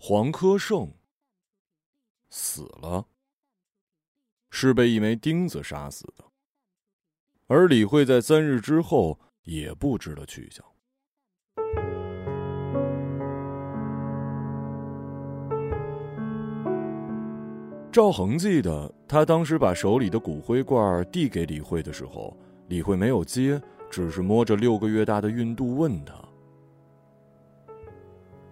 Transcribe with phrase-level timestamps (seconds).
[0.00, 0.94] 黄科胜
[2.30, 3.06] 死了，
[4.50, 6.24] 是被一枚钉子杀死的。
[7.48, 10.64] 而李慧在三日之后也不知了去向。
[17.90, 22.36] 赵恒记得，他当时把手里的骨灰罐递给李慧的时候，
[22.68, 23.60] 李慧没有接，
[23.90, 26.14] 只是摸着六个月大的孕肚问他：“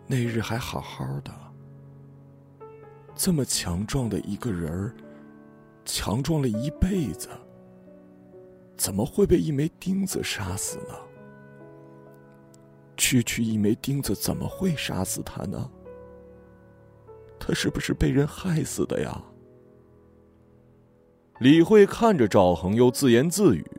[0.07, 1.33] 那日还好好的，
[3.15, 4.95] 这么强壮的一个人儿，
[5.85, 7.29] 强壮了一辈子，
[8.77, 10.95] 怎么会被一枚钉子杀死呢？
[12.97, 15.71] 区区一枚钉子怎么会杀死他呢？
[17.39, 19.23] 他是不是被人害死的呀？”
[21.41, 23.71] 李慧看着赵恒，又自言自语：“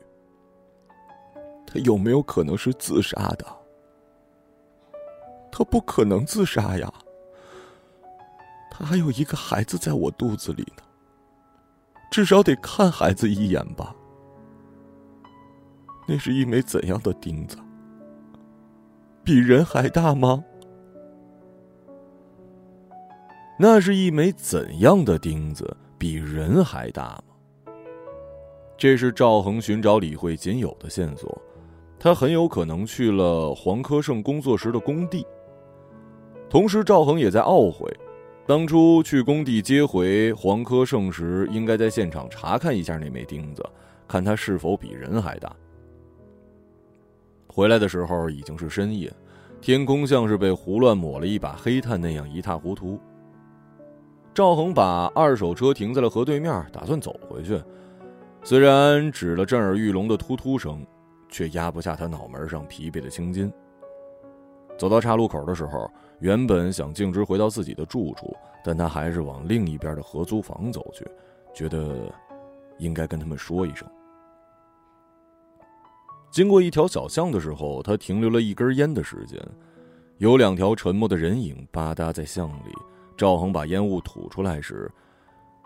[1.66, 3.57] 他有没有可能是自杀的？
[5.58, 6.94] 他不可能自杀呀！
[8.70, 10.84] 他还有一个孩子在我肚子里呢，
[12.12, 13.96] 至少得看孩子一眼吧。
[16.08, 17.58] 那是一枚怎样的钉子？
[19.24, 20.44] 比人还大吗？
[23.58, 25.76] 那是一枚怎样的钉子？
[25.98, 27.74] 比人还大吗？”
[28.78, 31.42] 这是赵恒寻找李慧仅有的线索，
[31.98, 35.26] 他很有可能去了黄科胜工作时的工地。
[36.50, 37.92] 同时，赵恒也在懊悔，
[38.46, 43.62] 当初去工地接回黄科胜时，应该在现场查看一下那枚钉子，
[44.08, 45.54] 看他是否比人还大。
[47.48, 49.12] 回来的时候已经是深夜，
[49.60, 52.98] 天空像是被胡乱抹了一把黑炭那样一塌糊涂。
[54.34, 57.62] 赵恒把二手车停在了河对面，打算走回去。
[58.44, 60.86] 虽然止了震耳欲聋的突突声，
[61.28, 63.52] 却压不下他脑门上疲惫的青筋。
[64.78, 71.06] 走到岔路口的时候，原本想径直回到自己的住处，但他还是往另一边的合租房走去，
[71.54, 72.12] 觉得
[72.80, 73.88] 应该跟他们说一声。
[76.32, 79.40] 经过一条小巷的时候，他停留了一根烟的时间，
[80.18, 82.74] 有两条沉默的人影吧嗒在巷里。
[83.16, 84.92] 赵恒把烟雾吐出来时。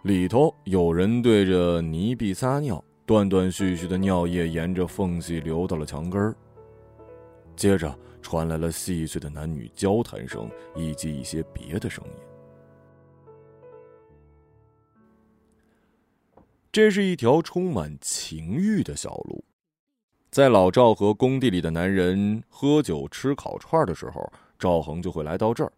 [0.04, 6.36] 里头有人对着泥壁撒尿，断断续续的尿液沿着缝隙流到了墙根儿。
[7.56, 12.12] 接着传来了细碎的男女交谈声，以及一些别的声音。
[16.72, 19.44] 这是一条充满情欲的小路，
[20.30, 25.72] 在老赵和工地里的男人喝酒吃烤串的时候，赵恒就会来到这儿。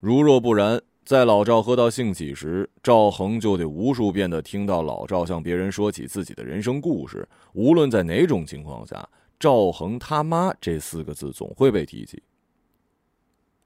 [0.00, 0.80] 如若不然。
[1.04, 7.28] 在老赵喝到兴起时，赵恒就得无数遍的听到老赵向别人说起自己的人生故事。
[7.52, 9.06] 无论在哪种情况下
[9.38, 12.22] ，“赵恒他妈”这四个字总会被提起。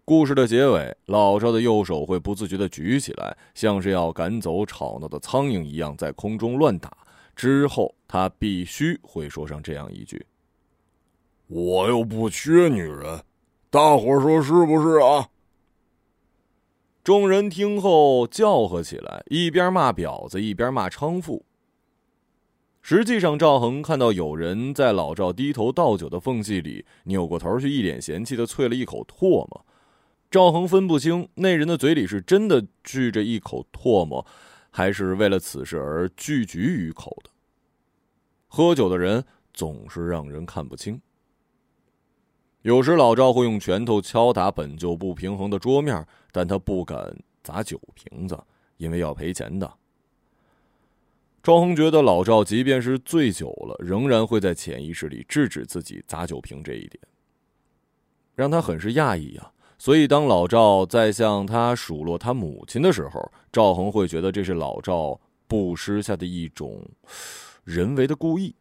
[0.05, 6.97] 故事的结尾，老赵的右手会不自觉的举起来，像是要赶走吵闹的苍蝇一样，在空中乱打。
[7.37, 10.27] 之后，他必须会说上这样一句
[11.47, 13.23] ：“我又不缺女人，
[13.71, 15.29] 大伙说是不是啊？”
[17.05, 21.45] 众人听后叫喝起来，一边骂婊子，一边骂娼妇。
[22.91, 29.66] 实际上，赵恒看到有人在老赵低头倒酒的缝隙里扭过头去，一脸嫌弃的啐了一口唾沫。
[30.31, 34.25] 赵恒分不清那人的嘴里是真的聚着一口唾沫，
[34.71, 37.28] 还是为了此事而聚举于口的。
[38.47, 39.22] 喝酒的人
[39.53, 40.99] 总是让人看不清。
[42.62, 48.43] 有时老赵会用拳头敲打本就不平衡的桌面，但他不敢砸酒瓶子，
[48.78, 49.70] 因为要赔钱的。
[51.48, 57.00] 赵恒觉得老赵即便是醉酒了，仍然会在潜意识里制止自己砸酒瓶这一点，
[58.34, 59.50] 让他很是讶异啊。
[59.78, 66.87] 所以当老赵在向他数落他母亲的时候，赵恒会觉得这是老赵布施下的一种
[67.64, 68.54] 人为的故意，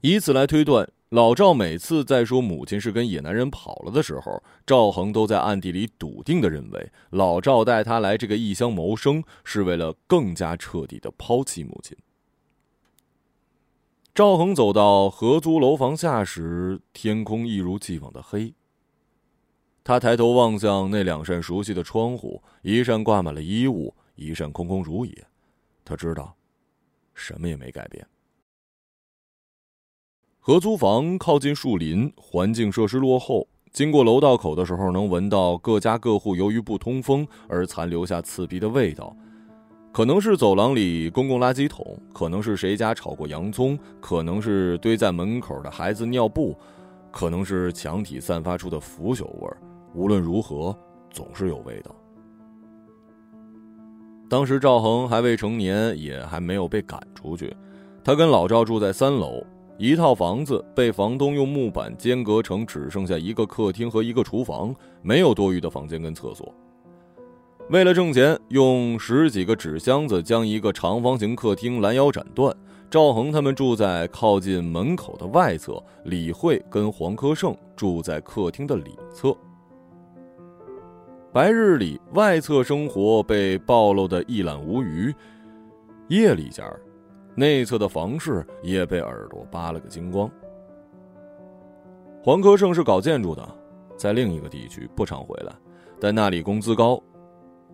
[0.00, 0.90] 以此来推断。
[1.10, 11.98] 老赵每次在说母亲是跟野男人跑了的时候，赵恒都在暗地里笃定的认为，老赵带他来这个异乡谋生，是为了更加彻底的抛弃母亲。
[14.14, 18.54] 赵恒走到合租楼房下时，天空一如既往的黑。
[19.82, 25.26] 他抬头望向那两扇熟悉的窗户，一扇挂满了衣物，一扇空空如也。
[25.84, 26.36] 他知道，
[27.14, 28.06] 什么也没改变。
[30.42, 33.46] 合租房靠近树林，环境设施落后。
[33.74, 39.14] 经过楼道口的时候，能闻到各家各户由于不通风而残留下刺鼻的味道，
[39.92, 46.56] 可能是走廊里公共垃圾桶，可能是谁家炒过洋葱，可能是堆在门口的孩子尿布，
[47.10, 49.58] 可能是墙体散发出的腐朽味儿
[49.94, 50.74] 无论如何，
[51.10, 51.94] 总是有味道。
[54.26, 57.54] 当时赵恒还未成年，也还没有被赶出去，
[58.02, 59.44] 他跟老赵住在三楼
[59.80, 66.54] 一套房子，被房东用木板间隔成只剩下一个客厅和一个厨房，没有多余的房间跟厕所。
[67.70, 72.54] 为了挣钱，用十几个纸箱子将一个长方形客厅拦腰斩断。
[72.90, 79.34] 赵恒他们住在靠近门口的外侧，李慧跟黄科胜住在客厅的里侧。
[81.32, 85.10] 白日里，外侧生活被暴露的一览无余；
[86.08, 86.66] 夜里间，
[87.34, 90.30] 内侧的房事也被耳朵扒了个精光。
[92.22, 93.48] 黄科胜是搞建筑的，
[93.96, 95.52] 在另一个地区不常回来，
[95.98, 97.02] 但那里工资高。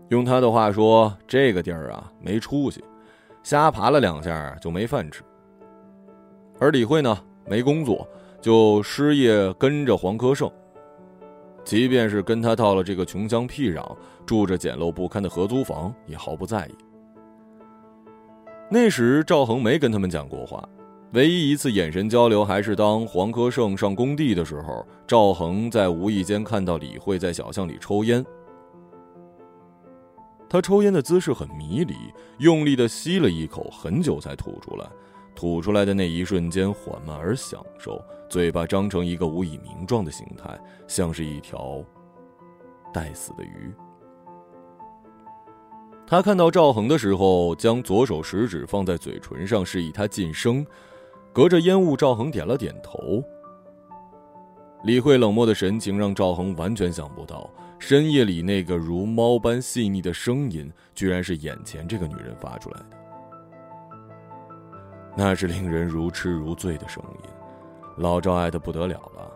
[0.08, 2.84] 用他的话说，这个地儿啊没出息，
[3.42, 5.22] 瞎爬了两下就没饭吃。
[6.60, 8.06] 而李慧呢，没工作，
[8.40, 10.48] 就失业跟着黄科胜。
[11.64, 13.84] 即便是跟他到了这个穷乡僻壤，
[14.24, 16.74] 住着简陋不堪的合租房，也毫不在意。
[18.68, 20.68] 那时赵恒没跟他们讲过话，
[21.12, 28.24] 唯一一次眼神交流，还是当黄科胜上工地的时候，赵恒在无意间看到李慧在小巷里抽烟。
[30.48, 31.94] 他抽烟的姿势很迷离，
[32.38, 34.86] 用力的吸了一口，很久才吐出来。
[35.36, 40.58] 吐出来的那一瞬间缓慢而享受，嘴巴张成一个无以名状的形态，
[40.88, 41.84] 像是一条
[42.92, 43.72] 待死的鱼。
[46.06, 50.64] 他看到赵恒的时候，将左手食指放在嘴唇上，示意他噤声。
[51.32, 53.22] 隔着烟雾，赵恒点了点头。
[54.84, 62.86] 李慧冷漠的神情让赵恒完全想不到，深夜里那个如猫般细腻的声音，居然是眼前这个女人发出来的。
[65.16, 67.30] 那是令人如痴如醉的声音，
[67.96, 69.32] 老赵爱的不得了了。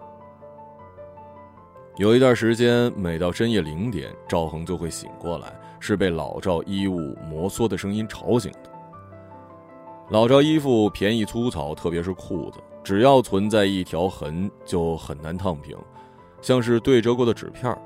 [1.97, 8.71] 有一段时间，每到深夜零点，赵恒就会醒过来，是被老赵衣物摩挲的声音吵醒的。
[10.11, 15.77] 老赵衣服便宜粗糙，特别是裤子，只要存在一条痕就很难烫平，
[16.41, 17.77] 像是对折过的纸片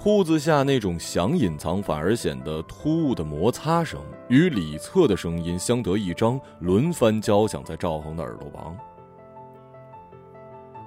[0.00, 8.76] 裤子下那种想隐藏反而显得突兀的摩擦声，与里侧的声音相得益彰，轮番交响在赵恒的耳朵旁，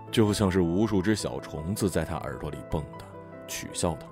[0.09, 3.03] 就像是无数只小虫子在他耳朵里蹦跶，
[3.47, 4.07] 取笑他。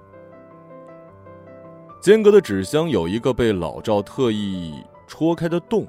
[2.02, 4.74] 间隔的纸箱有一个被老赵特意
[5.08, 5.86] 戳开的洞，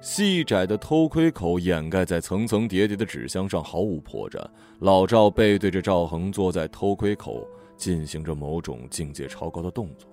[0.00, 4.42] 细窄的偷窥口掩盖在层层叠叠的纸箱上，毫无破绽。
[4.80, 7.46] 老赵背对着赵恒，坐在偷窥口。
[7.76, 10.10] 进行着某种境界超高的动作，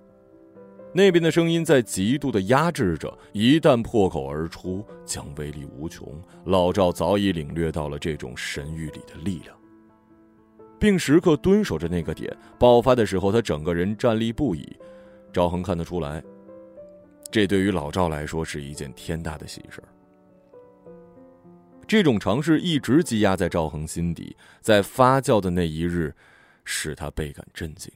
[0.94, 6.08] 那边的声音在极度的压制着，一旦破口而出，将威力无穷。
[6.44, 9.55] 老赵早已领略到了这种神域里的力量，
[10.80, 12.36] 并时刻蹲守着那个点。
[12.60, 14.78] 爆发的时候，他整个人站立不已。
[15.34, 16.24] 赵恒看得出来，
[17.32, 19.82] 这对于老赵来说是一件天大的喜事。
[21.88, 26.14] 这种尝试一直积压在赵恒心底，在发酵的那一日。
[26.68, 27.94] 使他倍感震惊。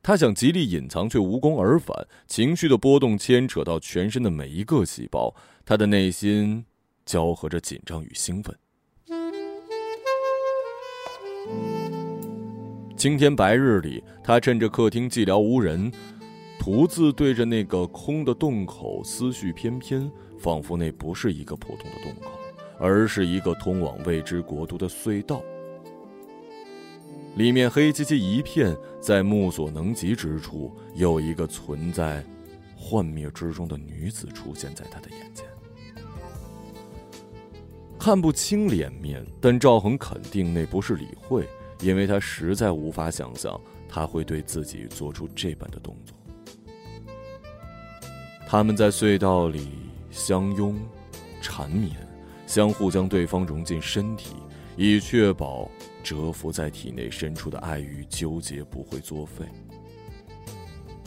[0.00, 2.06] 他想极力隐藏，却无功而返。
[2.28, 5.34] 情绪的波动牵扯到全身的每一个细胞，
[5.66, 6.64] 他的内心
[7.04, 8.56] 交合着紧张与兴奋。
[12.96, 15.90] 今天白日里，他趁着客厅寂寥无人，
[16.58, 22.32] 独自对着那个空的洞口思绪翩翩，仿佛那不是一个普通的洞口，
[22.78, 25.40] 而是一个通往未知国度的隧道。
[27.36, 32.24] 里面黑漆漆一片，在目所能及之处，有一个存在
[32.76, 35.46] 幻灭之中的女子出现在他的眼前。
[38.08, 41.46] 看不清脸面，但赵恒肯定那不是李慧，
[41.82, 46.16] 因为他实在无法想象他会对自己做出这般的动作。
[48.48, 49.72] 他们在隧道里
[50.10, 50.74] 相拥、
[51.42, 51.94] 缠绵，
[52.46, 54.36] 相互将对方融进身体，
[54.78, 55.70] 以确保。
[56.02, 59.44] 蛰伏在体内深处的爱与纠结不会作废。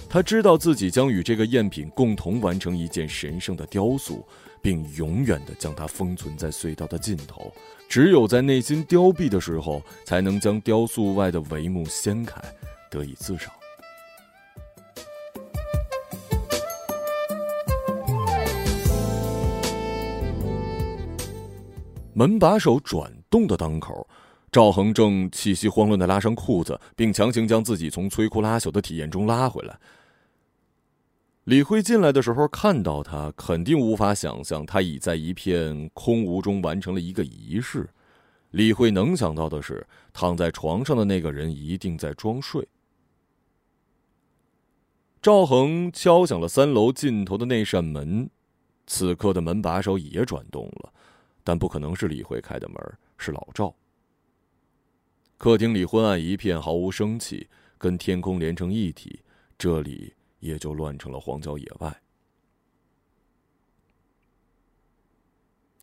[0.07, 4.23] 他知道自己将与这个赝品共同完成一件神圣的雕塑，
[4.61, 7.51] 并永远的将它封存在隧道的尽头。
[7.89, 12.41] 只有在内心凋敝的时候，才能将雕塑外的帷幕掀开，
[12.89, 13.51] 得以自赏。
[22.13, 24.07] 门把手转动的当口。
[24.51, 29.79] 赵恒正气息慌乱的拉上裤子，并强行将自己从摧枯拉朽的体验中拉回来。
[31.51, 37.89] 李慧进来的时候看到他，肯定无法想象他已在一片空无中完成了一个仪式。
[38.51, 42.65] 李慧能想到的是，躺在床上的那个人一定在装睡。
[45.21, 48.29] 赵恒敲响了三楼尽头的那扇门，
[48.87, 50.93] 此刻的门把手也转动了，
[51.43, 52.77] 但不可能是李慧开的门，
[53.17, 53.75] 是老赵。
[55.37, 59.19] 客厅里昏暗一片，毫无生气，跟天空连成一体，
[59.57, 62.01] 这里也就乱成了荒郊野外。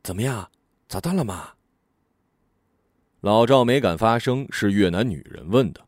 [0.03, 0.51] 怎么样，
[0.87, 1.55] 砸断了吗？
[3.21, 5.85] 老赵没敢发声，是越南女人问的。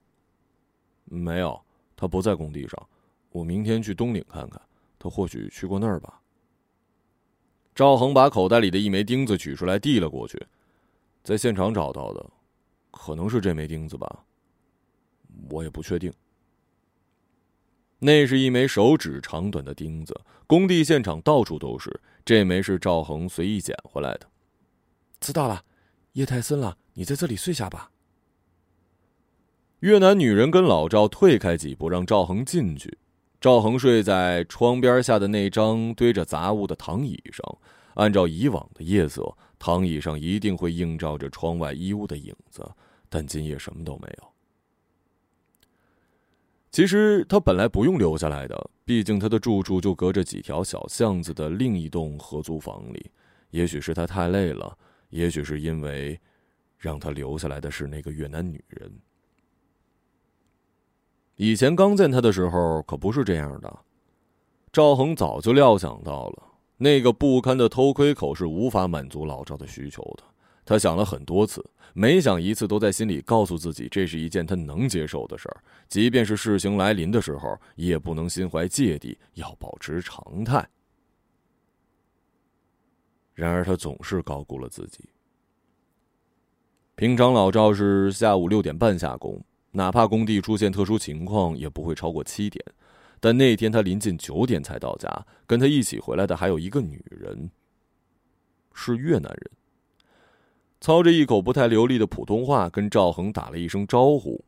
[1.05, 1.63] 没有，
[1.95, 2.89] 他不在工地上。
[3.31, 4.61] 我明天去东岭看看，
[4.99, 6.21] 他或许去过那儿吧。
[7.75, 10.45] 赵恒把口袋里的一枚钉子取出来，递了过去，
[11.23, 12.31] 在现场找到的，
[12.91, 14.25] 可能是这枚钉子吧，
[15.49, 16.13] 我也不确定。
[18.01, 24.27] 那是一枚手指长短的钉子，工地现场到处都是，这枚是赵恒随意捡回来的。
[25.21, 25.63] 知道了，
[26.15, 27.91] 夜太深了，你在这里睡下吧。
[29.81, 32.99] 越南女人跟老赵退开几步，让赵恒进去。
[33.41, 37.59] 赵恒睡在窗边下的那张堆着杂物的躺椅上，
[37.95, 42.67] 按照以往的夜色，躺椅上一定会映照着窗外衣物的影子，
[43.09, 44.33] 但今夜什么都没有。
[46.71, 53.11] 其实他本来不用留下来的，毕竟他的住处就隔着几条小巷子的另一栋合租房里。
[53.51, 56.19] 也许是他太累了，也许是因为
[56.79, 58.93] 让他留下来的是那个越南女人。
[61.35, 63.79] 以前刚见他的时候可不是这样的，
[64.73, 66.45] 赵恒早就料想到了
[66.77, 70.23] 那个不堪的偷窥口是无法满足老赵的需求的。
[70.71, 80.65] 他想了很多次，每想一次都在心里告诉自己，这是一件他能接受的事儿，即便是事情来临的时候，也不能心怀芥蒂，要保持常态。
[83.35, 85.09] 然而他总是高估了自己。
[86.95, 89.43] 平常老赵是下午六点半下工。
[89.73, 92.65] 哪怕工地出现特殊情况，也不会超过七点。
[93.19, 97.51] 但那天他临近九点才到家，跟他一起回来的还有一个女人，
[98.73, 99.51] 是越南人。
[100.81, 104.43] 操着一口不太流利的普通话，跟赵恒打了一声招呼。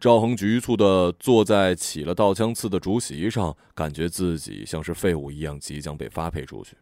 [0.00, 6.76] 赵恒局促的坐在起了倒枪刺的竹席上，感觉自己像是废物一样，即将被发配出去。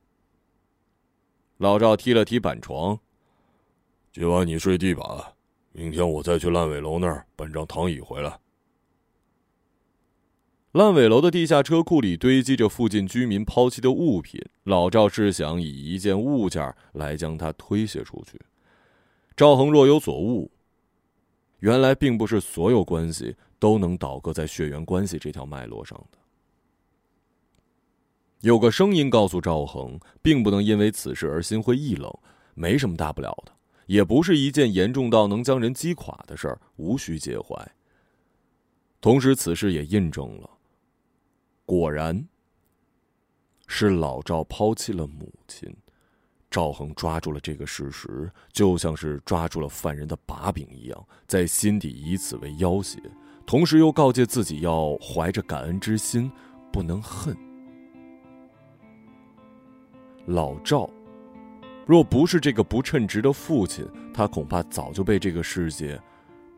[1.56, 3.00] 老赵踢了踢板床，
[4.12, 5.04] 今晚你睡地板。
[5.72, 8.38] 明天我再去烂尾楼那儿搬张躺椅回来。
[10.76, 18.38] 烂尾楼的地下车库里堆积着附近居民抛弃的物品，老赵是想以一件物件来将它推卸出去。
[19.34, 20.50] 赵恒若有所悟，
[21.60, 26.18] 原来并不是所有关系都能倒戈在血缘关系这条脉络上的。
[28.42, 32.14] 有个声音告诉赵恒，并不能因为此事而心灰意冷，
[32.52, 33.52] 没什么大不了的。
[33.86, 37.56] 也不是一件严重到能将人击垮的事儿，无需介怀。
[39.00, 40.50] 同时，此事也印证了，
[41.66, 42.26] 果然，
[43.66, 45.70] 是老赵抛弃了母亲。
[46.48, 52.98] 赵恒抓住了这个事实，就像是抓住了犯人的把柄一样，在心底以此为要挟，
[53.44, 56.30] 同时又告诫自己要怀着感恩之心，
[56.72, 57.36] 不能恨
[60.26, 60.88] 老赵。
[61.84, 66.00] 若不是这个不称职的父亲，他恐怕早就被这个世界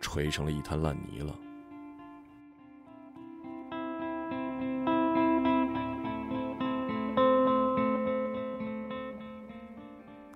[0.00, 1.34] 锤成了一滩烂泥了。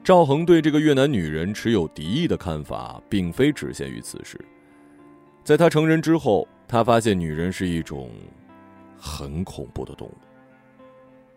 [0.04, 4.36] 赵恒对这个越南女人持有敌意的看法，并非只限于此事。
[5.44, 8.10] 在他成人之后，他发现女人是一种
[8.98, 10.14] 很恐怖的动物。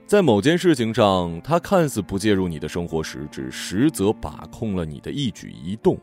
[0.08, 5.96] 在某件事情上，他看似不介入你的生活实质，实则把控了你的一举一动。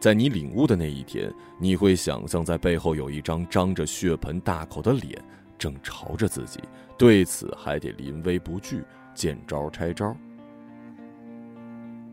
[0.00, 5.22] 在你领悟的那一天，你会想象在背后有一张张着血盆大口的脸，
[5.56, 6.60] 正朝着自己。
[6.96, 8.82] 对此还得临危不惧，
[9.14, 10.16] 见招拆招。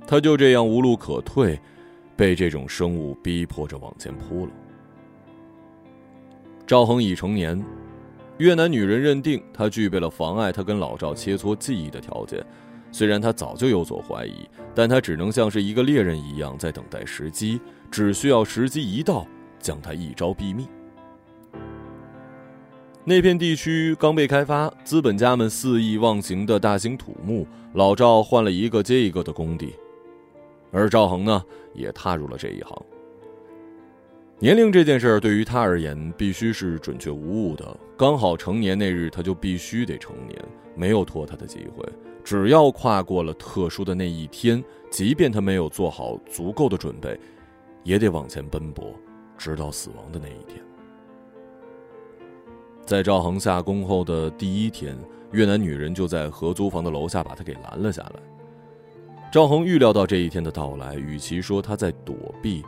[0.07, 1.59] 他就这样无路可退，
[2.15, 4.51] 被这种生物逼迫着往前扑了。
[6.67, 7.63] 赵恒已成年。
[8.37, 12.45] 越南女人认定他具备了妨碍他跟老赵切磋技艺的条件，
[12.91, 14.33] 虽然他早就有所怀疑，
[14.73, 19.25] 但他只能像是一个猎人一样在等待时机，只需要时机一到，
[19.57, 20.67] 将他一招毙命。
[23.05, 29.73] 那片地区刚被开发，资本家们肆意妄行的大兴土木，老赵换了一个接一个的工地，
[30.71, 31.43] 而赵恒呢，
[31.73, 32.85] 也踏入了这一行。
[34.37, 40.37] 年龄这件事儿对于他而言必须是准确无误的，刚好成年那日他就必须得成年，
[40.75, 41.87] 没有拖他的机会。
[42.23, 47.17] 只要跨过了特殊的那一天，即便他没有做好足够的准备，
[47.83, 48.93] 也得往前奔波，
[49.37, 50.61] 直到死亡的那一天。
[52.85, 54.97] 在赵恒下工后的第一天，
[55.31, 58.19] 越南女人就在合租房的楼下把他给拦了下来。
[59.35, 62.63] 赵恒预料到这一天的到来，与其说他在躲避，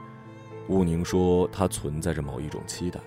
[0.67, 2.99] 毋宁说他存在着某一种期待。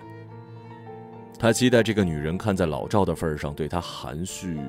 [1.37, 4.59] 他期待这个女人看在老赵的份上，对他含蓄。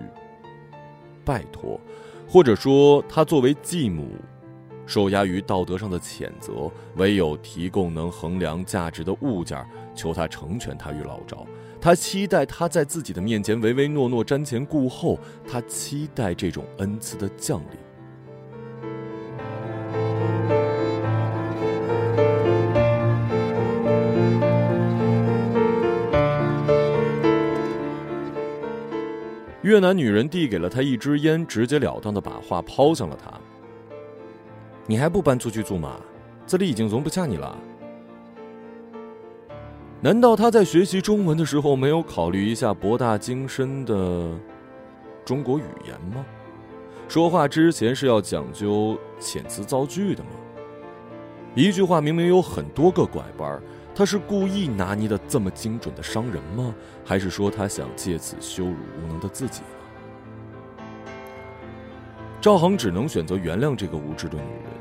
[1.25, 1.81] 拜托，
[2.29, 4.11] 或者说他作为继母，
[4.85, 11.47] 受压于道德上的谴责，唯有提供能衡量价值的物件，求他成全他与老赵。
[11.81, 15.19] 他期待他在自己的面前唯唯诺诺、瞻前顾后，
[15.49, 17.82] 他期待这种恩赐的降临。
[29.63, 33.33] 越南女人递给了他一支烟，直截了当的把话抛向了他。
[34.87, 36.01] 你还不搬出去住吗？
[36.47, 37.57] 这里已经容不下你了。
[40.01, 44.31] 难道他在学习中文的时候没有考虑一下博大精深的
[45.25, 46.27] 中国语言吗？
[47.09, 50.31] 说话之前是要讲究遣词造句的吗？
[51.55, 53.63] 一句话明明有很多个拐弯儿。
[53.95, 56.75] 他是故意拿捏的这么精准的伤人吗？
[57.05, 59.67] 还是说他想借此羞辱无能的自己呢？
[62.41, 64.73] 赵恒只能选择原谅这个无知的女人。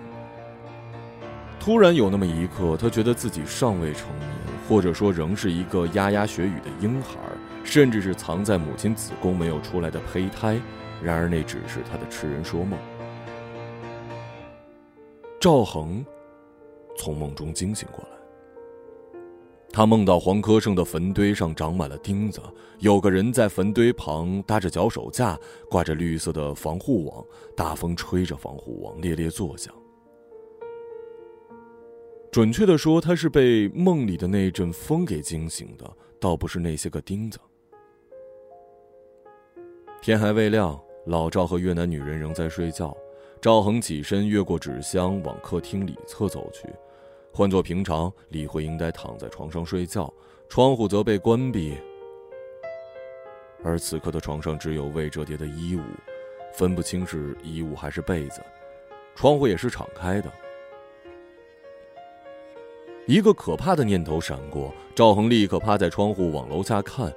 [1.59, 4.29] 突然有那么一刻，他觉得自己尚未成年，
[4.67, 7.19] 或者说仍是一个牙牙学语的婴孩，
[7.63, 10.59] 甚至是藏在母亲子宫没有出来的胚胎。
[11.03, 12.79] 然而那只是他的痴人说梦。
[15.39, 16.03] 赵恒
[16.97, 18.20] 从梦中惊醒过来。
[19.73, 22.41] 他梦到黄科胜的坟堆上长满了钉子，
[22.79, 27.25] 有个人在坟堆旁搭着脚手架，挂着绿色的防护网，
[27.55, 29.73] 大风吹着防护网猎猎作响。
[32.29, 37.39] 准确的说，他是被梦里的那阵风给惊醒的，倒不是那些个钉子。
[40.01, 42.95] 天还未亮，老赵和越南女人仍在睡觉。
[43.41, 46.67] 赵恒起身，越过纸箱，往客厅里侧走去。
[47.33, 50.13] 换做平常，李慧应该躺在床上睡觉，
[50.49, 51.77] 窗户则被关闭。
[53.63, 55.81] 而此刻的床上只有未折叠的衣物，
[56.53, 58.41] 分不清是衣物还是被子。
[59.15, 60.31] 窗户也是敞开的。
[63.07, 67.13] 一个可怕的念头闪过，赵恒立刻趴在窗户往楼下看，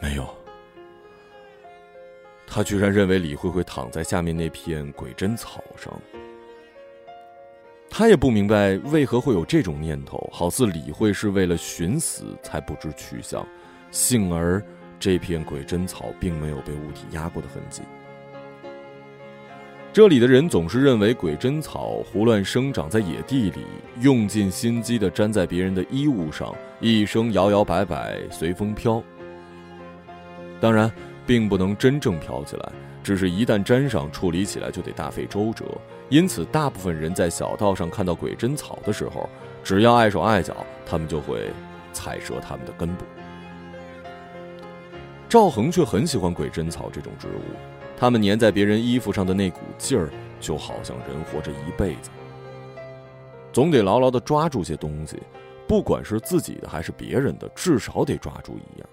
[0.00, 0.26] 没有。
[2.46, 5.92] 他居然认为李慧会躺在下面那片鬼针草上。
[7.94, 13.46] 他也不明白为何会有这种念头，好似李慧是为了寻死才不知去向，
[13.90, 14.64] 幸而
[14.98, 17.82] 这片鬼针草并没有被物体压过的痕迹。
[19.92, 23.60] 这里的人总是认为鬼针草胡乱生长在野地里，
[24.00, 26.50] 用尽心机的粘在别人的衣物上，
[26.80, 29.02] 一生摇摇摆摆随风飘。
[30.62, 30.90] 当然，
[31.26, 32.72] 并不能真正飘起来。
[33.02, 35.66] 只是一旦粘上，处理起来就得大费周折，
[36.12, 39.26] 因此大部分人在小道上看到鬼针草的时候，
[39.64, 41.50] 只要碍手碍脚，他们就会
[41.90, 43.06] 踩折它们的根部。
[45.26, 47.56] 赵恒却很喜欢鬼针草这种植物，
[47.96, 52.10] 它们粘在别人衣服上的那股劲儿，就好像人活着一辈子，
[53.50, 55.18] 总得牢牢的抓住些东西，
[55.66, 58.88] 不管是自己的还是别人的，至少得抓住一样。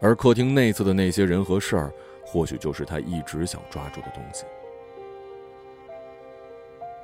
[0.00, 1.92] 而客厅内侧的那些人和事儿，
[2.26, 4.44] 或许就是他一直想抓住的东西。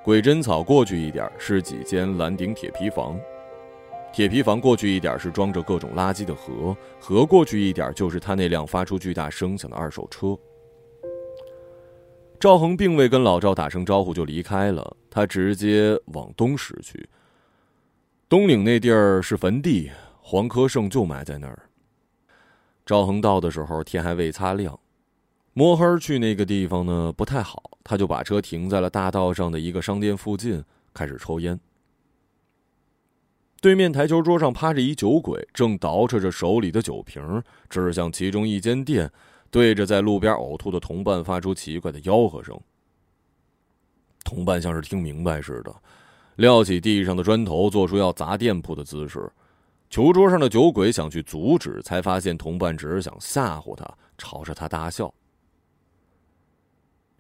[0.05, 3.19] 鬼针草过去一点是几间蓝顶铁皮房，
[4.13, 10.39] 铁皮房过去一点是装着各种垃圾的河，河过去一点就是他那辆发出巨大声响的二手车。
[12.39, 17.09] 赵恒并未跟老赵打声招呼就离开了，他直接往东驶去。
[18.29, 19.91] 东岭那地儿是坟地，
[20.21, 21.59] 黄科胜就埋在那儿。
[22.85, 24.79] 赵恒到的时候，天还未擦亮，
[25.55, 31.61] 摸黑去那个地方呢不太好，他就把车停在了大道上的一个商店附近，开始抽烟。
[33.61, 39.11] 对面台球桌上趴着一酒鬼，正倒饬着手里的酒瓶，指向其中一间店，
[39.51, 42.59] 对着在路边呕吐的同伴发出奇怪的吆喝声。
[44.25, 45.75] 同伴像是听明白似的，
[46.37, 49.31] 撂起地上的砖头，做出要砸店铺的姿势。
[49.91, 53.87] 球桌上的酒鬼想去阻止，才发现同伴只是想吓唬他，
[54.19, 55.13] 朝着他大笑。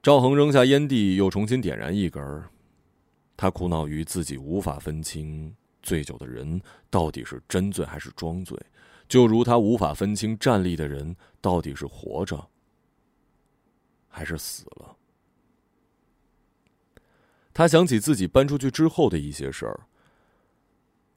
[0.05, 2.23] 赵恒扔下烟蒂，又重新点燃一根
[3.39, 5.51] 他苦恼于自己无法分清
[5.83, 8.55] 醉酒的人到底是真醉还是装醉，
[9.09, 12.47] 就如他无法分清站立的人到底是活着
[14.07, 14.95] 还是死了。
[17.55, 19.87] 他想起自己搬出去之后的一些事儿。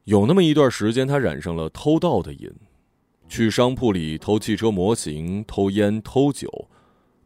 [0.05, 2.49] 有那么一段时间，他染上了偷盗的瘾，
[3.27, 6.69] 去商铺里偷汽车模型、偷烟、偷酒、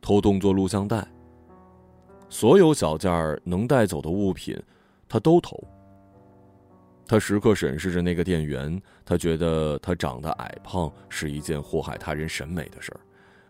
[0.01, 1.07] 偷动作录像带。
[2.31, 4.57] 所有小件儿能带走的物品，
[5.09, 5.61] 他都偷。
[7.05, 12.99] 他时刻审视着那个店员，他觉得他长得矮胖是一件祸害他人审美的事儿。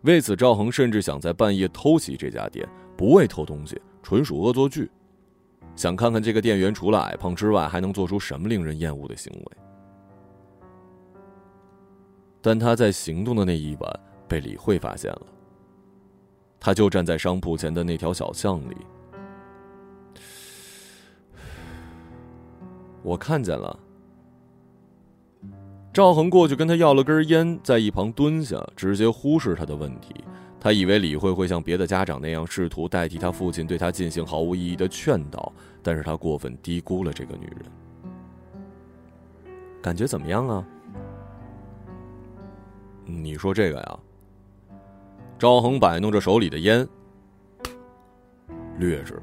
[0.00, 4.90] 为此，赵恒甚至想在半夜偷袭这家店，不为偷东西，纯属恶作剧。
[5.76, 9.56] 想看看这个店员除了矮胖之外，还能做出什么令人厌恶的行为。
[12.40, 15.22] 但他在行动的那一晚被李慧发现了。
[16.64, 18.76] 他就站在商铺前的那条小巷里，
[23.02, 23.76] 我看见了。
[25.92, 30.14] 赵恒过去跟他要了根烟，在一旁蹲下，直接忽视他的问题。
[30.60, 37.64] 他以为李慧会像别的家长那样试图代替他父亲对他进行毫无意义的劝导，但是他过分低估了这个女人。
[39.82, 40.64] 感觉怎么样啊？
[43.04, 43.98] 你说这个呀？
[45.42, 46.86] 赵恒摆弄着手里的烟，
[48.78, 49.20] 劣质，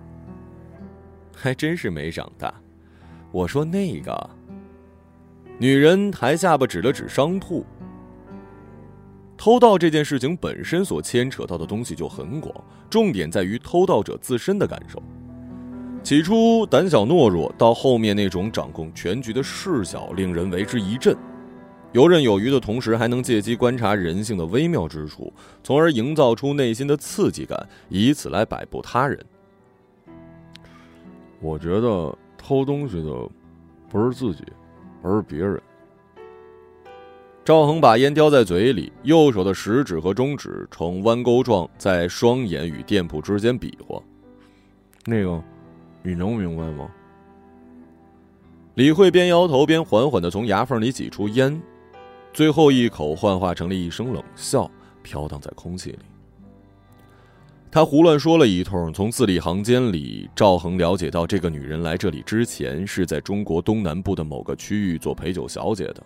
[1.34, 2.54] 还真是没长大。
[3.32, 4.30] 我说那个，
[5.58, 7.66] 女人抬下巴指了指商铺。
[9.38, 12.54] 偷盗这件事情本身所牵扯到的东西就很广，
[12.90, 15.02] 重点在于偷盗者自身的感受。
[16.04, 21.16] 起初胆小懦弱，到后面那种掌控全局的视角，令人为之一振。
[21.92, 29.20] 游刃有余的同时，还能借机观察人性的微妙之处，从而营造出内心的刺激感，以此来摆布他人。
[31.42, 33.28] 我觉得偷东西的
[33.90, 34.44] 不是自己，
[35.02, 35.60] 而是别人。
[37.44, 44.00] 赵恒把烟叼在嘴里，右手的食指和中指呈弯钩状在双眼与店铺之间比划。
[45.06, 45.42] 那个，
[46.04, 46.88] 你能明白吗？
[48.76, 51.60] 李慧边摇头边缓缓的从牙缝里挤出烟，
[52.34, 54.70] 最后一口幻化成了一声冷笑，
[55.02, 56.00] 飘荡在空气里。
[57.72, 66.04] 他胡乱说了一通，从字里行间里，赵恒了解到，这个女人来这里之前是在中国东南部的某个区域做陪酒小姐的。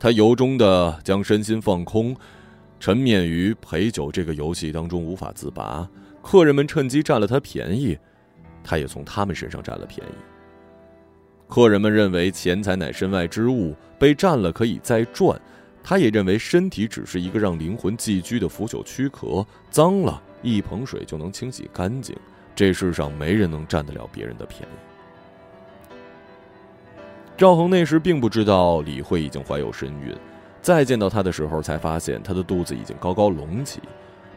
[0.00, 2.16] 他由衷的将身心放空，
[2.80, 5.88] 沉湎于陪酒这个游戏当中无法自拔。
[6.20, 7.96] 客人们趁机占了他便宜，
[8.64, 10.31] 他也从他们身上占了便宜。
[11.52, 15.38] 客人们认为钱财乃身外之物，被占了可以再赚。
[15.84, 22.16] 他也认为身体只是一个让灵魂寄居的腐朽躯壳，脏了一盆水就能清洗干净。
[22.54, 25.92] 这世上没人能占得了别人的便宜。
[27.36, 30.16] 赵恒那时并不知道李慧已经怀有身孕，
[30.62, 33.82] 再见到她的时候，才发现她的肚子已经高高隆起。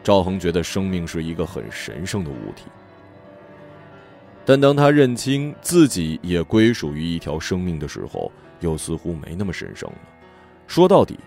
[0.04, 2.64] 赵恒觉得生命是一个很神圣的物体，
[4.48, 8.30] 但当他认清自己也归属于一条生命的时候，
[8.60, 9.98] 又似乎没那么神圣了。
[10.68, 11.18] 说到底，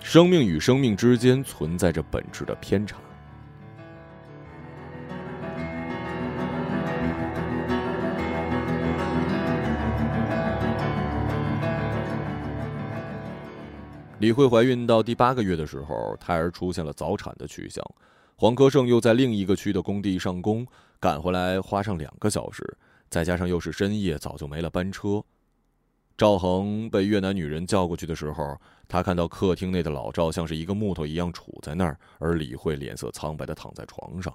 [0.00, 2.96] 生命与生命之间存在着本质的偏差。
[14.18, 17.84] 李慧怀孕到第八个月的时候，胎儿出现了早产的趋向。
[18.38, 20.66] 黄科胜又在另一个区的工地上工，
[21.00, 22.76] 赶回来花上两个小时，
[23.08, 25.24] 再加上又是深夜，早就没了班车。
[26.18, 34.34] 赵恒被越南女人叫过去的时候，他看到客厅内的老赵像是一个木头一样杵在那儿，而李慧脸色苍白的躺在床上。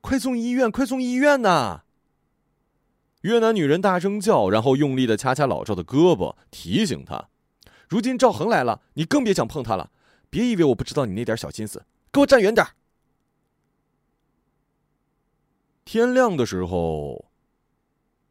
[0.00, 0.68] 快送医院！
[0.68, 1.82] 快送医院呐！
[3.20, 7.28] 越南女人大声叫，然后用力的掐掐老赵的胳膊，提醒他。
[7.88, 9.92] 如今赵恒来了，你更别想碰他了。
[10.28, 12.66] 别以为我不知道你那点小心思，给我站远点
[15.86, 17.30] 天亮的时候，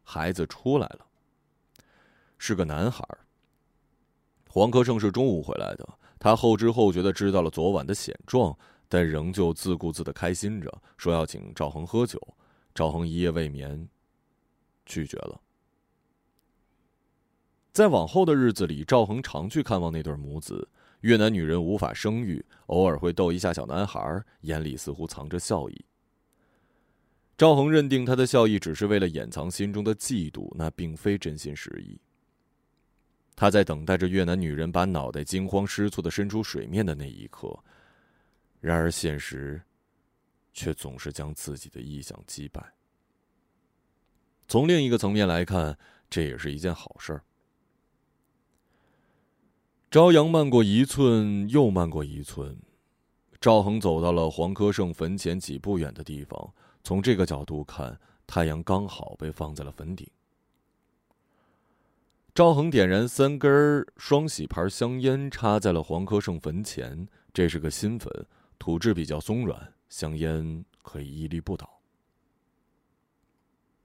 [0.02, 1.06] 孩子出来了，
[2.36, 3.02] 是个男孩。
[4.46, 5.88] 黄科胜是中午回来的，
[6.18, 8.54] 他后知后觉的知道了昨晚的险状，
[8.90, 12.20] 但仍旧自顾自的开心着，说要请赵恒喝酒。
[12.74, 13.88] 赵恒一夜未眠，
[14.84, 15.40] 拒绝了。
[17.72, 20.68] 在往后的日子里，赵恒常去看望那对母子。
[21.00, 25.86] 越南女人无法生育，偶尔会逗一下小男孩，眼里似乎藏着笑意。
[27.36, 32.00] 赵恒认定他的笑意只是为了掩藏心中的嫉妒，那并非真心实意。
[33.34, 37.54] 他在等待着越南女人把脑袋惊慌失措的伸出水面的那一刻，
[38.60, 39.60] 然而现实，
[40.54, 42.72] 却总是将自己的意想击败。
[44.48, 45.76] 从另一个层面来看，
[46.08, 47.22] 这也是一件好事儿。
[49.90, 52.58] 朝阳漫过一寸，又漫过一寸。
[53.38, 56.54] 赵恒走到了黄科胜坟前几步远的地方，
[56.86, 60.08] 从这个角度看，太阳刚好被放在了坟顶。
[62.32, 67.08] 赵恒点燃三根双喜牌香烟，插在了黄科胜坟前。
[67.34, 68.08] 这是个新坟，
[68.56, 71.68] 土质比较松软，香烟可以屹立不倒。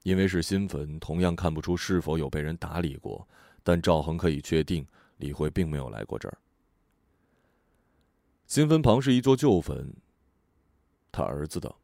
[0.04, 3.28] 因为是新坟，同样看不出是否有被人打理过，
[3.64, 4.86] 但赵恒可以确定
[5.18, 6.38] 李慧并没有来过这儿。
[8.46, 9.92] 新坟旁是一座旧坟，
[11.12, 11.81] 他儿子的。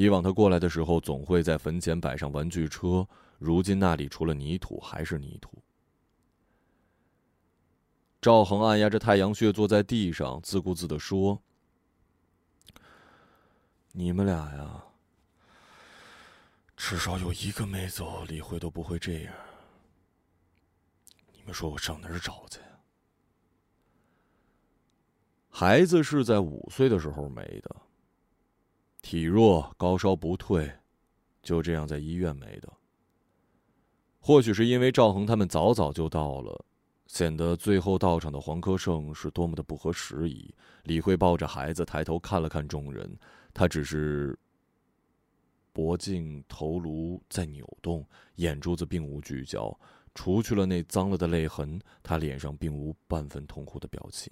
[0.00, 3.06] 以往他过来的时候，总会在坟前摆上玩具车，
[3.38, 5.62] 如今那里除了泥土还是泥土。
[8.18, 11.42] 赵恒按压着太阳穴，坐在地上，自顾自的说
[13.92, 14.82] ：“你们俩呀。”
[16.78, 19.34] 至少有一个没走，李慧都不会这样。
[21.34, 22.58] 你们说我上哪儿找去？
[25.50, 27.76] 孩子是在五岁的时候没的，
[29.02, 30.70] 体弱，高烧不退，
[31.42, 32.72] 就这样在医院没的。
[34.18, 36.64] 或许是因为赵恒他们早早就到了，
[37.06, 40.54] 显得最后到场的黄科胜是多么的不合时宜。
[40.84, 43.18] 李慧抱着孩子，抬头看了看众人，
[43.54, 44.38] 他只是。
[45.72, 49.74] 脖颈、头颅在扭动，眼珠子并无聚焦。
[50.16, 54.28] 除去了那脏了的泪痕，他脸上并无半分痛苦的表情，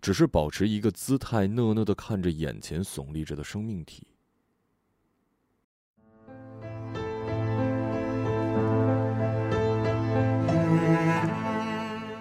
[0.00, 4.06] 只是保持一个姿态，讷讷的看着眼前耸立着的生命体。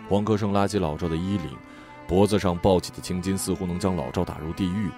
[0.09, 1.57] 黄科生拉起老赵的衣领，
[2.07, 4.89] 脖子上抱起的青筋似乎能将老赵打入地狱。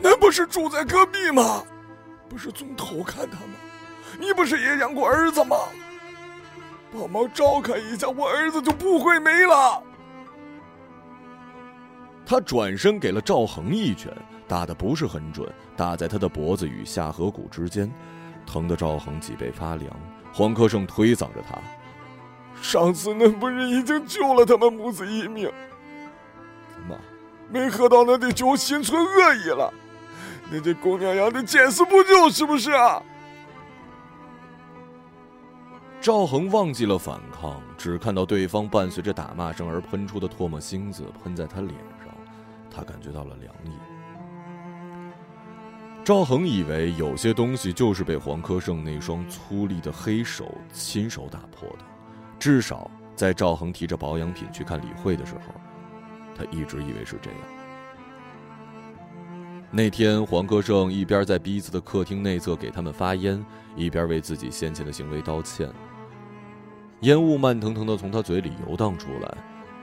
[0.00, 1.64] 那不是住在隔壁吗？
[2.28, 3.54] 不是总偷看他吗？
[4.18, 5.56] 你不是也养过儿子吗？
[6.92, 9.82] 帮忙照看一下，我儿子就不会没了。
[12.28, 14.12] 他转身给了赵恒一拳，
[14.48, 17.88] 打的不是很准，打在他的脖子与下颌骨之间，
[18.44, 19.88] 疼得赵恒脊背发凉。
[20.34, 21.56] 黄科胜推搡着他
[22.60, 25.48] ：“上次恁不是已经救了他们母子一命？
[26.74, 26.98] 怎么
[27.48, 29.72] 没喝到那的酒，心存恶意了？”
[30.50, 33.00] 那这姑娘养的见死不救，是不是啊？
[36.00, 41.74] 赵恒忘记了反抗，只看到对方伴随着打骂声而喷出的唾沫星子喷在他脸，
[42.76, 43.70] 他感觉到了凉意。
[46.04, 51.84] 赵恒以为有些东西就是被黄科胜那双粗粝的黑手亲手打破的，
[52.38, 55.54] 至少在赵恒提着保养品去看李慧的时候，
[56.36, 57.40] 他一直以为是这样。
[59.70, 65.68] 那天，黄科胜一边在逼子的客厅内侧给他们发烟，一边为自己先前的行为道歉。
[67.00, 69.38] 烟雾慢腾腾的从他嘴里游荡出来，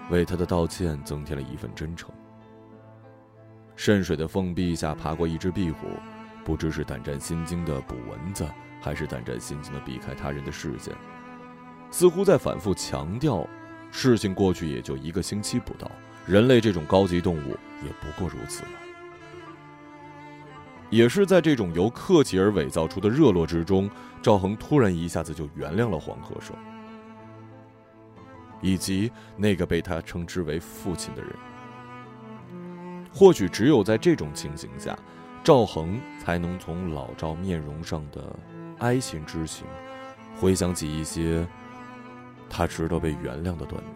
[0.09, 2.09] 为他的道歉增添了一份真诚。
[3.75, 5.87] 渗水的缝壁下爬过一只壁虎，
[6.45, 8.47] 不知是胆战心惊的捕蚊子，
[8.79, 10.93] 还是胆战心惊的避开他人的视线，
[11.89, 13.47] 似乎在反复强调：
[13.91, 15.91] 事情过去也就一个星期不到，
[16.27, 18.63] 人类这种高级动物也不过如此。
[20.89, 23.89] 也是在这种由客气而伪造出的热络之中，
[24.21, 26.55] 赵恒突然一下子就原谅了黄河生，
[28.61, 31.31] 以及那个被他称之为父亲的人。
[33.13, 34.97] 或许只有在这种情形下，
[35.43, 38.35] 赵恒才能从老赵面容上的
[38.79, 39.67] 哀心之情，
[40.39, 41.47] 回想起一些
[42.49, 43.93] 他值得被原谅的段落。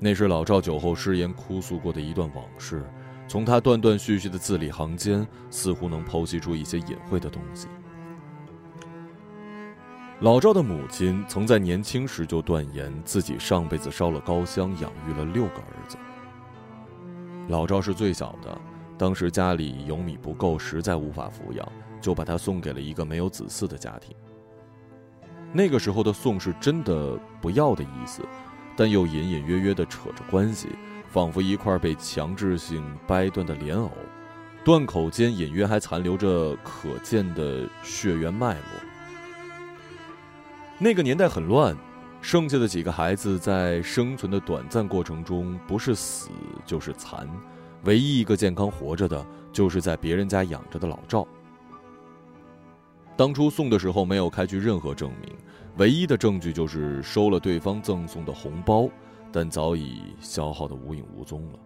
[0.00, 2.84] 那是老赵酒后失言哭诉过的一段往事。
[3.26, 7.68] 从他断断续续的字里行间，似乎能剖析出一些隐晦的东西。
[10.20, 15.96] 老赵的母亲曾在年轻时就断言自己上辈子烧了高香，养育了六个儿子。
[17.48, 18.60] 老赵是最小的，
[18.96, 21.66] 当时家里有米不够，实在无法抚养，
[22.00, 24.14] 就把他送给了一个没有子嗣的家庭。
[25.52, 28.22] 那个时候的送是真的不要的意思，
[28.76, 30.68] 但又隐隐约约的扯着关系。
[31.10, 33.88] 仿佛一块被强制性掰断的莲藕，
[34.64, 38.64] 断口间隐约还残留着可见的血缘脉络。
[40.76, 41.76] 那个年代很乱，
[42.24, 46.30] 剩下的几个孩子在生存的短暂过程中，不是死
[46.64, 47.28] 就是残，
[47.84, 51.28] 唯一一个健康活着的，就是在别人家养着的老赵。
[53.14, 55.36] 当初送的时候没有开具任何证明，
[55.76, 58.88] 唯一的证据就是收了对方赠送的红包。
[59.30, 61.58] 但早已消耗的无影无踪了，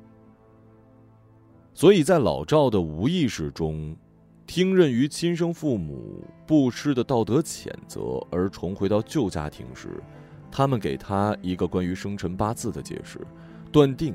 [1.73, 3.97] 所以在老赵的无意识中，
[4.45, 10.03] 听任于亲生父母不施的道德谴责而重回到旧家庭时，
[10.51, 13.21] 他们给他一个关于生辰八字的解释，
[13.71, 14.15] 断定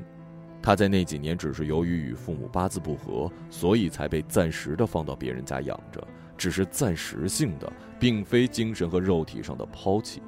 [0.62, 10.22] 他在那几年只是由于与父母八字不合，所以才被暂时的放到别人家养着，只是暂时性的，并非精神和肉体上的抛弃。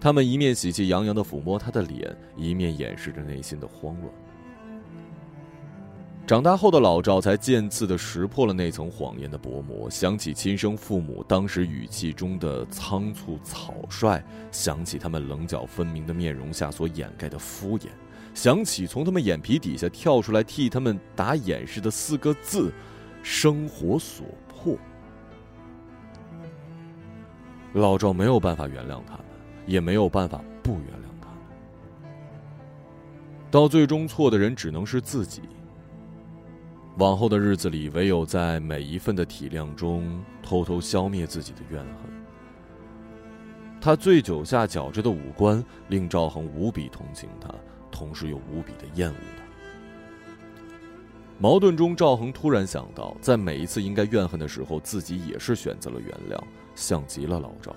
[0.00, 4.14] 他们一面喜气洋洋的抚摸他的脸，一面掩饰着内心的慌乱。
[6.30, 17.88] 长大后的老赵才渐次的识破了那层谎言的薄膜，想起亲生父母当时语气中的仓促草率，想起他们棱角分明的面容下所掩盖的敷衍，
[18.32, 22.72] 想起从他们眼皮底下跳出来替他们打掩饰的四个字：
[23.24, 24.78] 生活所迫。
[27.72, 29.24] 老赵没有办法原谅他们，
[29.66, 31.40] 也没有办法不原谅他们。
[33.50, 35.42] 到最终，错的人只能是自己。
[37.00, 42.12] 往后的日子里，唯有在每一份的体谅中偷偷消灭自己的怨恨。
[43.80, 47.48] 他醉酒下绞着的五官令赵恒无比同情他，
[47.90, 49.42] 同时又无比的厌恶他。
[51.38, 56.38] 矛盾中，赵恒突然想到，在每一次应该怨恨的时候，自己也是选择了原谅，
[56.74, 57.74] 像极了老赵。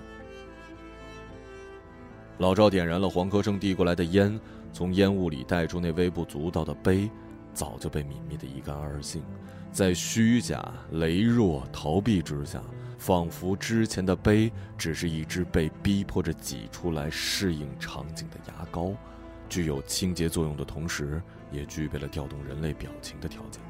[2.36, 4.38] 老赵点燃了黄科生递过来的烟，
[4.70, 7.08] 从烟雾里带出那微不足道的悲。
[7.54, 9.22] 早就被泯灭的一干二净，
[9.70, 12.60] 在虚假、羸弱、逃避之下，
[12.98, 18.92] 仿佛之前的悲只是一支被逼迫着挤出来适应场景的牙膏，
[19.48, 23.62] 具有清洁作用的同时，也具备了调动人类表情的条件。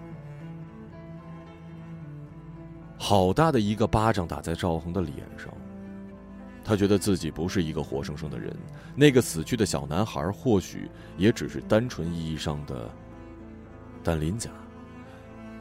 [2.97, 5.53] 好大的一个巴掌打在赵恒的脸上，
[6.65, 8.57] 他觉得自己不是一个活生生的人，
[8.95, 12.91] 那个死去的小男孩或许也只是单纯意义上的。
[14.05, 14.51] 但鳞甲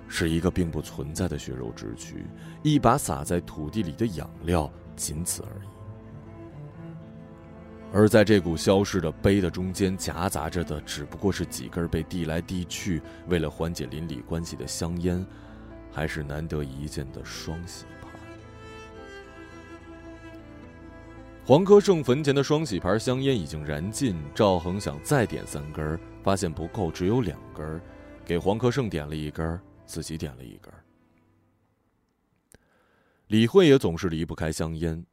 [0.07, 2.27] 是一个并不存在的血肉之躯，
[2.61, 5.67] 一把撒在土地里的养料，仅此而已。
[7.95, 15.25] 而在这股消逝的悲的中间，夹杂着的只不过是几根被递来递去，为了缓解邻里关系的香烟，
[15.91, 18.09] 还是难得一见的双喜牌。
[21.45, 27.79] 黄科胜坟前的双喜牌香烟已经燃尽，赵恒想再点三根，发现不够，只有两根。
[28.25, 30.73] 给黄科胜点了一根，自己点了一根。
[33.27, 35.05] 李慧也总是离不开香烟。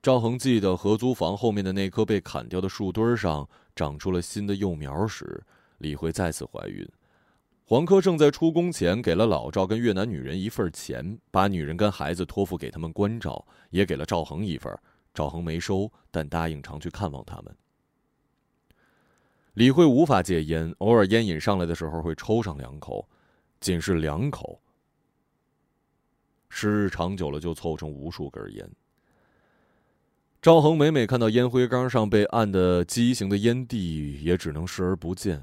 [0.00, 5.42] 赵恒记得合租房后面的那棵被砍掉的树墩上长出了新的幼苗时，
[5.78, 6.88] 李慧再次怀孕。
[7.64, 14.72] 黄科胜在出宫前给了老赵跟越南女人一份钱，把女人跟孩子托付给他们关照，也给了赵恒一份。
[15.12, 17.56] 赵恒没收，但答应常去看望他们。
[19.56, 23.08] 李慧无法戒烟，偶尔烟瘾上来的时候会抽上两口，
[23.58, 24.60] 仅是两口。
[26.50, 28.70] 时日长久了，就凑成无数根烟。
[30.42, 35.42] 赵恒每每看到烟灰缸上被按的畸形的烟蒂，也只能视而不见。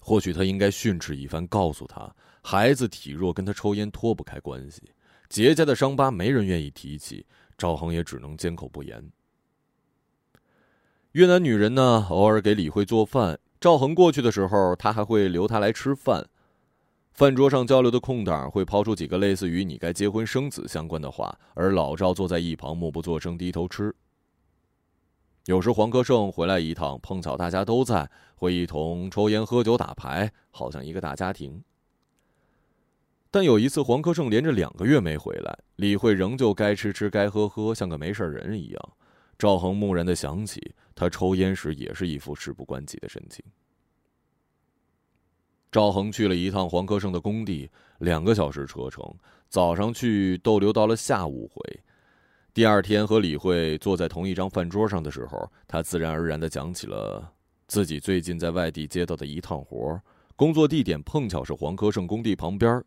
[0.00, 4.82] 或许他应该训斥一番，告诉他，孩子体弱跟他抽烟脱不开关系，
[5.28, 7.24] 结痂的伤疤没人愿意提起。
[7.56, 9.08] 赵恒也只能缄口不言。
[11.16, 13.38] 越南女人呢，偶尔给李慧做饭。
[13.58, 16.28] 赵恒过去的时候，她还会留她来吃饭。
[17.10, 23.94] 饭桌上交流的空档，会抛出几个类似于“你该结婚生子”相关的话，而老赵坐在一旁默不作声，低头吃。
[25.46, 31.62] 有时黄科胜回来一趟，碰巧大家都在，会一同抽烟、喝酒、打牌，好像一个大家庭。
[33.30, 38.88] 但有一次，黄科胜连着两个月没回来，李慧仍旧该吃吃、该喝喝，像个没事人一样。
[39.38, 40.74] 赵恒木然的想起。
[40.94, 43.44] 他抽烟时也是一副事不关己的神情。
[45.70, 49.04] 赵恒去了一趟黄科胜的工地，两个小时车程，
[49.50, 51.80] 早上去逗留到了下午回。
[52.54, 57.30] 第二天和李慧坐在同一张饭桌上的时候，他自然而然的讲起了
[57.66, 60.00] 自己最近在外地接到的一趟活，
[60.34, 62.82] 工作地点碰巧是黄科胜工地旁边，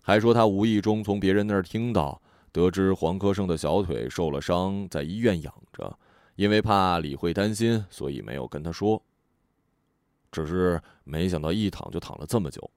[0.00, 5.98] 还说他无意中从别人那儿听到，得知黄科胜的小腿受了伤，在医院养着。
[6.36, 9.02] 因为怕李慧担心，所以没有跟他说。
[10.32, 12.70] 只是没想到一躺就躺了这么久。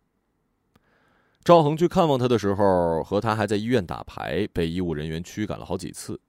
[1.44, 6.20] 赵恒去看望他的时候，和他还在医院打牌，被医务人员驱赶了好几次。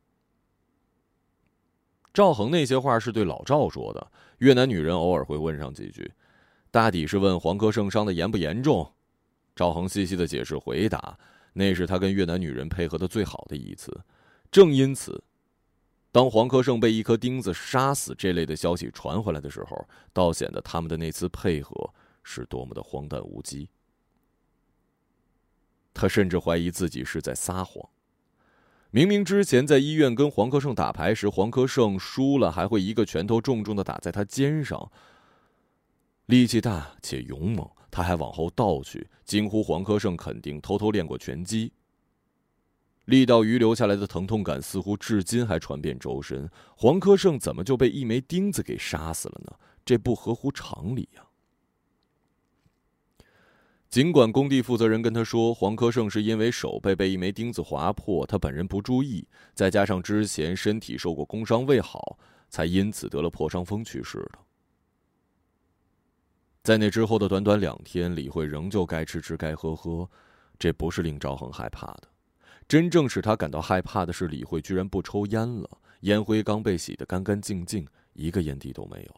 [2.12, 4.06] 赵恒那些话是对老赵说的，
[4.38, 6.12] 越南女人偶尔会问上几句，
[6.70, 8.92] 大抵是问黄科胜伤的严不严重。
[9.56, 11.18] 赵恒细细的解释回答，
[11.54, 14.02] 那是他跟越南女人配合的最好的一次，
[14.52, 15.24] 正因此。
[16.12, 21.92] 当黄科胜被一颗钉子杀死这类的消息传回来的时候，倒显得他们的那次配合
[22.22, 23.68] 是多么的荒诞无稽。
[25.92, 27.88] 他甚至怀疑自己是在撒谎。
[28.90, 34.92] 明明之前在医院跟黄科胜打牌时，黄科胜输了还会一个拳头重重的打在他肩上，
[36.26, 41.72] 力气大且勇猛，他还往后倒去，惊呼黄科胜肯定偷偷练过拳击。
[43.04, 46.50] 力道余留下来的疼痛感似乎至今还传遍周身。
[46.76, 49.52] 黄科胜怎么就被一枚钉子给杀死了呢？
[49.84, 51.22] 这不合乎常理呀！
[53.88, 59.24] 尽管工地负责人跟他说，黄科胜是因为手背被一枚钉子划破，他本人不注意，
[59.54, 62.18] 再加上之前身体受过工伤未好，
[62.48, 64.38] 才因此得了破伤风去世的。
[66.64, 70.08] 在那之后的短短两天，李慧仍旧该吃吃该喝喝，
[70.58, 72.04] 这不是令赵恒害怕的，
[72.66, 75.68] 真正使他感到害怕的是李慧居然不抽烟了，
[76.00, 79.14] 烟灰缸被洗得干干净净，一个烟蒂都没有。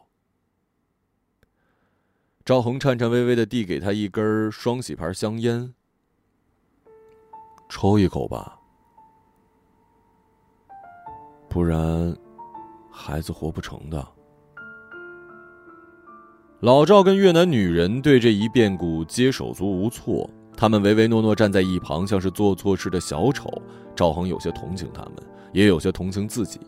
[2.44, 5.72] 赵恒颤颤巍巍的递给他一根双喜牌香烟，
[7.68, 8.58] 抽一口吧，
[11.48, 12.16] 不然
[12.90, 14.15] 孩子活不成的。
[16.66, 23.62] 老赵跟越南女人对这一变故皆手足无措，他们唯唯诺诺站在一旁，像是做错事的小丑。
[23.94, 25.12] 赵恒有些同情他们，
[25.52, 26.58] 也有些同情自己。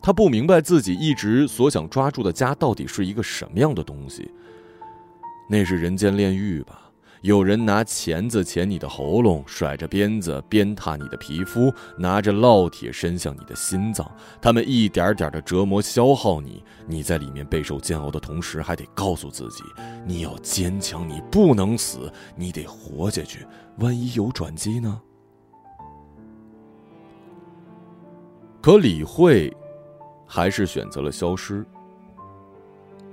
[0.00, 4.30] 他不明白自己一直所想抓住的家到底是一个什么样的东西。
[5.50, 6.83] 那是人间炼狱吧？
[7.24, 14.06] 有人拿钳子钳你的喉咙，甩着鞭子鞭挞你的皮肤，拿着烙铁伸向你的心脏。
[14.42, 19.64] 他们一点点的折磨消耗你，你在里面备受煎熬的同时，还得告诉自己，
[20.04, 23.46] 你要坚强，你不能死，你得活下去。
[23.78, 25.00] 万一有转机呢？
[28.60, 29.50] 可李慧。
[30.26, 31.64] 还是选择了消失。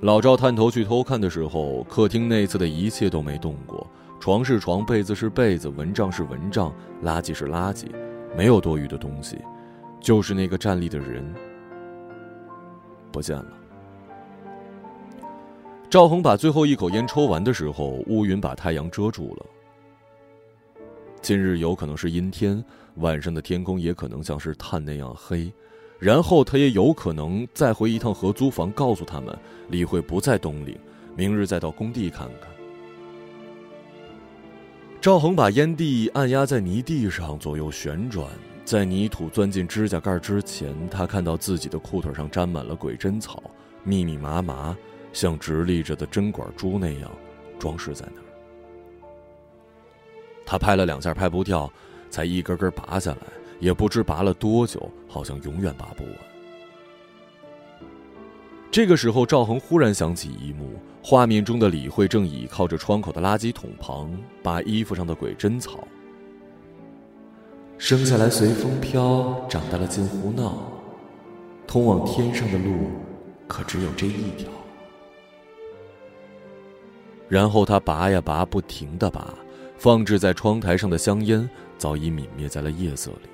[0.02, 3.86] 老赵探头去偷看的时候，客厅内侧的一切都没动过，
[4.20, 6.74] 床是床，被子是被子，蚊帐是蚊帐，
[7.04, 7.86] 垃圾是垃圾，
[8.36, 9.38] 没有多余的东西，
[10.00, 11.24] 就是那个站立的人
[13.12, 13.54] 不见了。
[15.88, 19.46] 赵恒把最后一口烟抽完的时候，乌云把太阳遮住了。
[21.22, 22.64] 今日有可能是阴天，
[22.96, 25.54] 晚上的天空也可能像是炭那样黑。
[26.02, 29.38] 然后他也有可能再回一趟合租房，告诉他们
[29.70, 30.76] 李慧不在东岭，
[31.16, 32.50] 明日再到工地看看。
[35.00, 38.28] 赵恒把烟蒂按压在泥地上，左右旋转，
[38.66, 43.44] 在泥土钻进指甲盖之前，他看到自己的裤腿上沾满了鬼针草，
[43.84, 44.76] 密密麻麻，
[45.14, 47.12] 像直立着的针管珠那样
[47.60, 48.26] 装饰在那儿。
[50.48, 51.72] 他拍了两下，拍不掉，
[52.10, 53.41] 才一根根拔下来。
[53.62, 56.14] 也不知拔了多久，好像永远拔不完。
[58.70, 65.88] 这个时候，赵恒忽然想起一幕：画面中的李慧正倚靠着窗口的垃圾桶旁，拔衣服上的鬼针草。
[67.78, 70.72] 生下来随风飘，长大了进胡闹，
[71.68, 72.90] 通往天上的路，
[73.48, 74.50] 可只有这一条。
[77.28, 79.34] 然后他拔呀拔，不停的拔，
[79.78, 83.30] 放置在窗台上的香烟早已泯灭在了夜色里。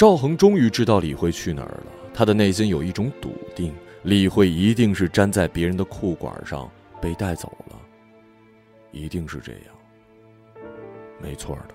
[0.00, 3.74] 赵恒终于知道李慧去哪儿了，他的内心有一种笃定：
[4.04, 6.66] 李慧一定是粘在别人的裤管上
[7.02, 7.76] 被带走了，
[8.92, 9.62] 一定是这样，
[11.20, 11.74] 没错的。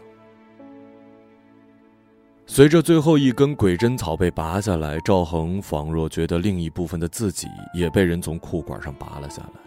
[2.47, 9.61] 随着最后一根鬼针草被拔下来，赵恒仿若觉得另一部分的自己也被人从裤管上拔了下来，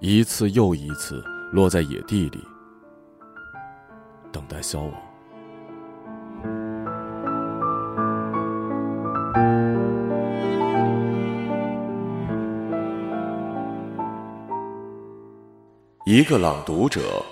[0.00, 1.22] 一次又一次
[1.52, 2.38] 落在野地里，
[4.32, 5.13] 等待消亡。
[16.14, 17.24] 一个朗读者，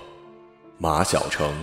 [0.77, 1.55] 马晓成。